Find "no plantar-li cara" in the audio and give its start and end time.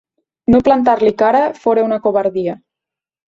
0.53-1.43